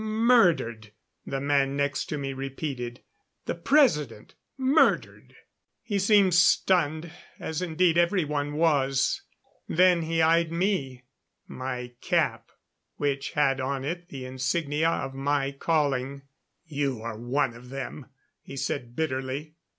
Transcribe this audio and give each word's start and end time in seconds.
"Murdered," 0.03 0.93
the 1.27 1.39
man 1.39 1.77
next 1.77 2.05
to 2.05 2.17
me 2.17 2.33
repeated. 2.33 3.01
"The 3.45 3.53
President 3.53 4.33
murdered." 4.57 5.35
He 5.83 5.99
seemed 5.99 6.33
stunned, 6.33 7.11
as 7.39 7.61
indeed 7.61 7.99
everyone 7.99 8.53
was. 8.53 9.21
Then 9.69 10.01
he 10.01 10.19
eyed 10.19 10.51
me 10.51 11.03
my 11.47 11.91
cap, 12.01 12.51
which 12.95 13.33
had 13.33 13.61
on 13.61 13.85
it 13.85 14.09
the 14.09 14.25
insignia 14.25 14.89
of 14.89 15.13
my 15.13 15.51
calling. 15.51 16.23
"You 16.65 17.03
are 17.03 17.15
one 17.15 17.53
of 17.55 17.69
them," 17.69 18.07
he 18.41 18.57
said 18.57 18.95
bitterly. 18.95 19.53